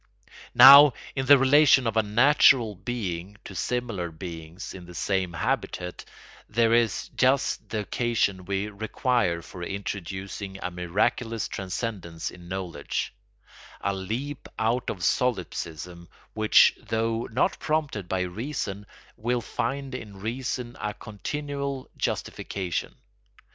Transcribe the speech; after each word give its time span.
Now, 0.55 0.93
in 1.15 1.27
the 1.27 1.37
relation 1.37 1.85
of 1.85 1.95
a 1.95 2.01
natural 2.01 2.73
being 2.73 3.37
to 3.45 3.53
similar 3.53 4.09
beings 4.09 4.73
in 4.73 4.87
the 4.87 4.95
same 4.95 5.31
habitat 5.33 6.05
there 6.49 6.73
is 6.73 7.09
just 7.09 7.69
the 7.69 7.81
occasion 7.81 8.45
we 8.45 8.67
require 8.69 9.43
for 9.43 9.61
introducing 9.61 10.57
a 10.63 10.71
miraculous 10.71 11.47
transcendence 11.47 12.31
in 12.31 12.47
knowledge, 12.47 13.13
a 13.79 13.93
leap 13.93 14.49
out 14.57 14.89
of 14.89 15.03
solipsism 15.03 16.09
which, 16.33 16.73
though 16.81 17.29
not 17.31 17.59
prompted 17.59 18.09
by 18.09 18.21
reason, 18.21 18.87
will 19.17 19.39
find 19.41 19.93
in 19.93 20.19
reason 20.19 20.75
a 20.79 20.95
continual 20.95 21.91
justification. 21.95 22.95